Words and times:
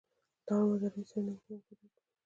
له 0.45 0.51
اړونده 0.57 0.87
رئیس 0.93 1.07
سره 1.11 1.21
نږدې 1.27 1.53
همکاري 1.55 1.77
وکړئ. 1.79 2.05